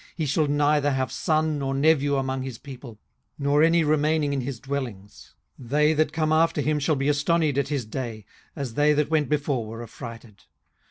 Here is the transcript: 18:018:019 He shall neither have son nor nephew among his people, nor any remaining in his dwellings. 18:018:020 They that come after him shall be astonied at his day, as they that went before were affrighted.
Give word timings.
18:018:019 0.01 0.07
He 0.15 0.25
shall 0.25 0.47
neither 0.47 0.91
have 0.93 1.11
son 1.11 1.59
nor 1.59 1.75
nephew 1.75 2.15
among 2.15 2.41
his 2.41 2.57
people, 2.57 2.97
nor 3.37 3.61
any 3.61 3.83
remaining 3.83 4.33
in 4.33 4.41
his 4.41 4.59
dwellings. 4.59 5.35
18:018:020 5.61 5.69
They 5.69 5.93
that 5.93 6.11
come 6.11 6.31
after 6.31 6.61
him 6.61 6.79
shall 6.79 6.95
be 6.95 7.07
astonied 7.07 7.59
at 7.59 7.67
his 7.67 7.85
day, 7.85 8.25
as 8.55 8.73
they 8.73 8.93
that 8.93 9.11
went 9.11 9.29
before 9.29 9.67
were 9.67 9.83
affrighted. 9.83 10.45